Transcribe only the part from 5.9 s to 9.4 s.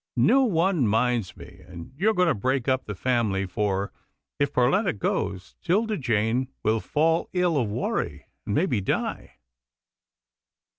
Jane will fall ill of worry, and maybe die."